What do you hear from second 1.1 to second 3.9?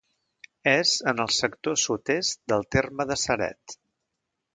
en el sector sud-est del terme de Ceret.